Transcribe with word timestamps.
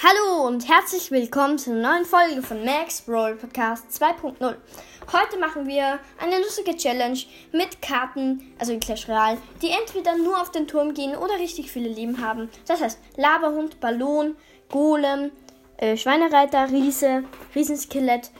Hallo 0.00 0.46
und 0.46 0.68
herzlich 0.68 1.10
willkommen 1.10 1.58
zu 1.58 1.72
einer 1.72 1.94
neuen 1.94 2.04
Folge 2.04 2.40
von 2.40 2.64
Max 2.64 3.00
Brawl 3.00 3.34
Podcast 3.34 3.84
2.0. 4.00 4.38
Heute 4.40 5.38
machen 5.40 5.66
wir 5.66 5.98
eine 6.22 6.38
lustige 6.38 6.76
Challenge 6.76 7.18
mit 7.50 7.82
Karten, 7.82 8.54
also 8.60 8.72
in 8.72 8.78
Clash 8.78 9.08
Royale, 9.08 9.38
die 9.60 9.70
entweder 9.70 10.16
nur 10.16 10.40
auf 10.40 10.52
den 10.52 10.68
Turm 10.68 10.94
gehen 10.94 11.16
oder 11.16 11.34
richtig 11.40 11.72
viele 11.72 11.88
Leben 11.88 12.24
haben. 12.24 12.48
Das 12.68 12.80
heißt 12.80 13.00
Laberhund, 13.16 13.80
Ballon, 13.80 14.36
Golem, 14.70 15.32
äh, 15.78 15.96
Schweinereiter, 15.96 16.70
Riese, 16.70 17.24
Riesenskelett, 17.56 18.30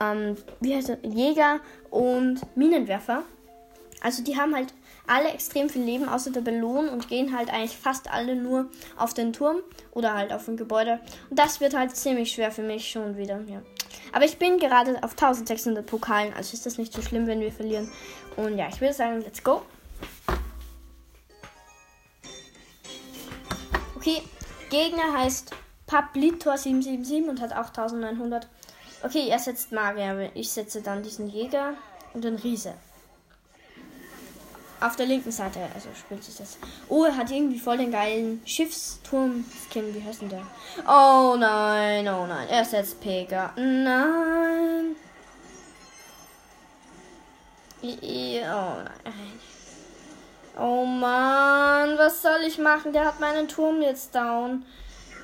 ähm, 0.00 0.36
wie 0.60 0.76
heißt 0.76 0.90
er, 0.90 0.98
Jäger 1.04 1.58
und 1.90 2.40
Minenwerfer. 2.54 3.24
Also 4.00 4.22
die 4.22 4.36
haben 4.36 4.54
halt 4.54 4.72
alle 5.10 5.30
extrem 5.30 5.68
viel 5.68 5.82
Leben, 5.82 6.08
außer 6.08 6.30
der 6.30 6.40
Ballon 6.40 6.88
und 6.88 7.08
gehen 7.08 7.36
halt 7.36 7.50
eigentlich 7.50 7.76
fast 7.76 8.10
alle 8.10 8.36
nur 8.36 8.70
auf 8.96 9.12
den 9.12 9.32
Turm 9.32 9.56
oder 9.90 10.14
halt 10.14 10.32
auf 10.32 10.46
ein 10.46 10.56
Gebäude. 10.56 11.00
Und 11.28 11.38
das 11.38 11.60
wird 11.60 11.74
halt 11.74 11.96
ziemlich 11.96 12.30
schwer 12.30 12.52
für 12.52 12.62
mich 12.62 12.88
schon 12.88 13.16
wieder. 13.16 13.40
Ja. 13.48 13.60
Aber 14.12 14.24
ich 14.24 14.38
bin 14.38 14.58
gerade 14.58 15.02
auf 15.02 15.12
1600 15.12 15.84
Pokalen, 15.84 16.32
also 16.34 16.54
ist 16.54 16.64
das 16.64 16.78
nicht 16.78 16.92
so 16.92 17.02
schlimm, 17.02 17.26
wenn 17.26 17.40
wir 17.40 17.50
verlieren. 17.50 17.90
Und 18.36 18.56
ja, 18.56 18.68
ich 18.68 18.80
würde 18.80 18.94
sagen, 18.94 19.20
let's 19.22 19.42
go. 19.42 19.62
Okay, 23.96 24.22
Gegner 24.70 25.12
heißt 25.12 25.50
Pablitor777 25.88 27.28
und 27.28 27.40
hat 27.40 27.52
auch 27.52 27.68
1900. 27.68 28.48
Okay, 29.02 29.28
er 29.28 29.40
setzt 29.40 29.72
Magier, 29.72 30.30
ich 30.34 30.50
setze 30.50 30.82
dann 30.82 31.02
diesen 31.02 31.28
Jäger 31.28 31.74
und 32.14 32.22
den 32.22 32.36
Riese. 32.36 32.74
Auf 34.80 34.96
der 34.96 35.04
linken 35.06 35.30
Seite, 35.30 35.60
also 35.74 35.88
spielt 35.94 36.24
sich 36.24 36.36
das. 36.36 36.56
Oh, 36.88 37.04
er 37.04 37.14
hat 37.14 37.30
irgendwie 37.30 37.58
voll 37.58 37.76
den 37.76 37.92
geilen 37.92 38.40
Schiffsturm-Skin. 38.46 39.94
Wie 39.94 40.02
heißt 40.02 40.22
denn 40.22 40.30
der? 40.30 40.46
Oh 40.88 41.36
nein, 41.38 42.08
oh 42.08 42.26
nein. 42.26 42.48
Er 42.48 42.64
setzt 42.64 42.98
Pega. 43.00 43.52
Nein. 43.56 44.96
Oh 47.82 47.88
nein. 47.94 49.40
Oh 50.58 50.84
Mann, 50.84 51.96
was 51.98 52.22
soll 52.22 52.40
ich 52.46 52.58
machen? 52.58 52.92
Der 52.92 53.04
hat 53.04 53.20
meinen 53.20 53.48
Turm 53.48 53.82
jetzt 53.82 54.14
down. 54.14 54.64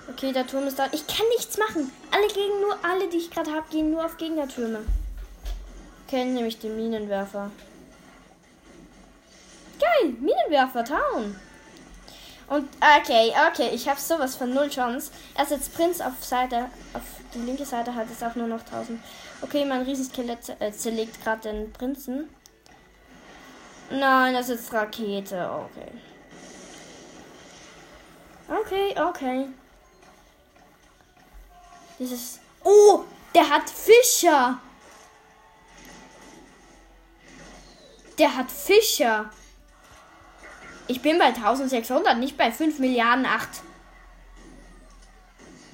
Okay, 0.09 0.33
der 0.33 0.47
Turm 0.47 0.67
ist 0.67 0.79
down. 0.79 0.89
Ich 0.93 1.07
kann 1.07 1.27
nichts 1.37 1.59
machen. 1.59 1.91
Alle 2.11 2.29
gegen 2.29 2.61
nur 2.61 2.77
alle, 2.83 3.09
die 3.09 3.17
ich 3.19 3.31
gerade 3.31 3.53
habe, 3.53 3.69
gehen 3.71 3.91
nur 3.91 4.05
auf 4.05 4.19
Gegnertürme. 4.19 4.81
Kennen 6.09 6.35
nämlich 6.35 6.59
den 6.59 6.77
Minenwerfer. 6.77 7.51
Geil, 10.01 10.13
Minenwerfer, 10.21 10.85
Town. 10.85 11.37
Und 12.49 12.69
okay, 13.01 13.33
okay, 13.51 13.71
ich 13.73 13.89
habe 13.89 13.99
sowas 13.99 14.37
von 14.37 14.55
null 14.55 14.69
Chance. 14.69 15.11
Er 15.35 15.47
setzt 15.47 15.75
Prinz 15.75 16.01
auf 16.01 16.23
Seite, 16.23 16.71
auf 16.93 17.03
die 17.35 17.41
linke 17.41 17.65
Seite 17.65 17.95
hat 17.95 18.07
es 18.11 18.23
auch 18.23 18.37
nur 18.37 18.47
noch 18.47 18.61
1000. 18.61 19.01
Okay, 19.43 19.65
mein 19.65 19.83
Riesenskelett 19.83 20.57
äh, 20.61 20.71
zerlegt 20.71 21.23
gerade 21.23 21.51
den 21.51 21.73
Prinzen. 21.73 22.29
Nein, 23.91 24.35
das 24.35 24.49
ist 24.49 24.73
Rakete. 24.73 25.51
Okay. 25.51 25.91
Okay, 28.49 28.95
okay. 29.01 29.49
Dieses. 31.99 32.41
Oh, 32.63 33.05
der 33.35 33.49
hat 33.49 33.69
Fischer. 33.69 34.61
Der 38.19 38.37
hat 38.37 38.51
Fischer. 38.51 39.31
Ich 40.89 41.03
bin 41.03 41.19
bei 41.19 41.27
1600, 41.27 42.19
nicht 42.19 42.37
bei 42.37 42.53
5 42.53 42.79
Milliarden 42.79 43.27
8. 43.27 43.49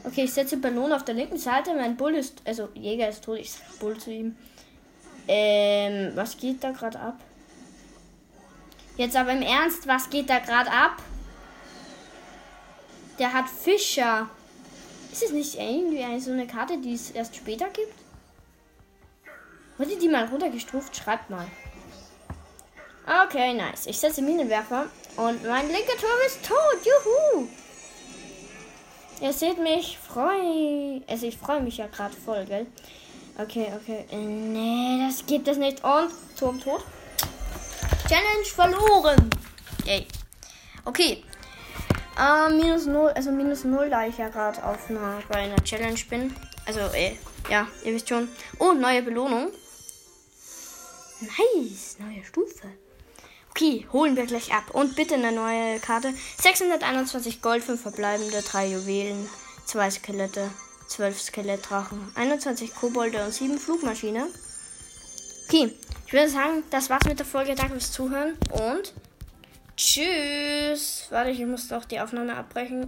Okay, 0.04 0.24
ich 0.24 0.32
setze 0.32 0.56
Ballon 0.56 0.92
auf 0.92 1.04
der 1.04 1.14
linken 1.14 1.38
Seite. 1.38 1.74
Mein 1.74 1.96
Bull 1.96 2.14
ist, 2.14 2.42
also 2.44 2.68
Jäger 2.74 3.08
ist 3.08 3.24
tot. 3.24 3.38
Ich 3.38 3.52
sag 3.52 3.78
Bull 3.78 3.98
zu 3.98 4.10
ihm. 4.10 4.36
Ähm, 5.28 6.12
was 6.14 6.36
geht 6.36 6.64
da 6.64 6.72
gerade 6.72 6.98
ab? 6.98 7.20
Jetzt 8.96 9.16
aber 9.16 9.32
im 9.32 9.42
Ernst, 9.42 9.86
was 9.86 10.10
geht 10.10 10.28
da 10.28 10.38
gerade 10.38 10.70
ab? 10.70 10.96
Der 13.18 13.32
hat 13.32 13.48
Fischer. 13.48 14.28
Ist 15.12 15.22
es 15.22 15.30
nicht 15.30 15.58
irgendwie 15.58 16.02
eine, 16.02 16.20
so 16.20 16.32
eine 16.32 16.46
Karte, 16.46 16.78
die 16.78 16.94
es 16.94 17.10
erst 17.10 17.36
später 17.36 17.68
gibt? 17.68 17.94
Wurde 19.78 19.96
die 19.96 20.08
mal 20.08 20.26
runtergestuft? 20.26 20.96
Schreibt 20.96 21.30
mal. 21.30 21.46
Okay, 23.24 23.54
nice. 23.54 23.86
Ich 23.86 23.98
setze 23.98 24.22
Minenwerfer 24.22 24.86
und 25.16 25.44
mein 25.44 25.68
linker 25.68 25.96
Turm 25.98 26.18
ist 26.26 26.44
tot. 26.44 26.78
Juhu! 26.84 27.48
Ihr 29.20 29.32
seht 29.32 29.58
mich, 29.58 29.98
freu. 29.98 31.00
Also 31.06 31.26
ich 31.26 31.36
freue 31.36 31.60
mich 31.60 31.76
ja 31.76 31.86
gerade 31.86 32.14
voll, 32.14 32.44
gell? 32.46 32.66
Okay, 33.38 33.72
okay. 33.76 34.04
Äh, 34.10 34.16
nee, 34.16 35.06
das 35.06 35.24
gibt 35.24 35.48
es 35.48 35.56
nicht. 35.58 35.82
Und 35.84 36.10
Turm 36.38 36.60
tot. 36.60 36.84
Challenge 38.08 38.44
verloren. 38.44 39.30
Yay. 39.84 40.06
Okay. 40.84 41.24
Äh, 42.18 42.50
minus 42.50 42.86
0, 42.86 43.10
also 43.14 43.30
minus 43.30 43.64
0, 43.64 43.88
da 43.88 44.06
ich 44.06 44.18
ja 44.18 44.28
gerade 44.28 44.62
auf 44.64 44.90
einer, 44.90 45.22
bei 45.28 45.36
einer 45.36 45.62
Challenge 45.64 46.00
bin. 46.10 46.34
Also, 46.66 46.80
äh, 46.94 47.16
ja, 47.48 47.68
ihr 47.84 47.94
wisst 47.94 48.08
schon. 48.08 48.28
Oh, 48.58 48.72
neue 48.72 49.02
Belohnung. 49.02 49.50
Nice, 51.20 51.96
neue 52.00 52.24
Stufe. 52.24 52.68
Okay, 53.62 53.86
holen 53.92 54.16
wir 54.16 54.26
gleich 54.26 54.52
ab. 54.52 54.70
Und 54.72 54.96
bitte 54.96 55.14
eine 55.14 55.30
neue 55.30 55.78
Karte. 55.78 56.12
621 56.40 57.42
Gold, 57.42 57.62
5 57.62 57.80
verbleibende, 57.80 58.42
3 58.42 58.66
Juwelen, 58.72 59.28
2 59.66 59.90
Skelette, 59.92 60.50
12 60.88 61.20
Skelettdrachen, 61.20 62.10
21 62.16 62.74
Kobolde 62.74 63.24
und 63.24 63.32
7 63.32 63.56
Flugmaschine. 63.58 64.26
Okay, 65.46 65.70
ich 66.06 66.12
würde 66.12 66.28
sagen, 66.28 66.64
das 66.70 66.90
war's 66.90 67.04
mit 67.04 67.20
der 67.20 67.26
Folge. 67.26 67.54
Danke 67.54 67.74
fürs 67.74 67.92
Zuhören 67.92 68.36
und 68.50 68.94
tschüss. 69.76 71.06
Warte, 71.10 71.30
ich 71.30 71.46
muss 71.46 71.68
doch 71.68 71.84
die 71.84 72.00
Aufnahme 72.00 72.36
abbrechen. 72.36 72.80